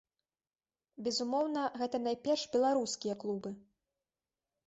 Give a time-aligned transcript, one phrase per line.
[1.07, 3.49] Безумоўна, гэта найперш беларускія клубы.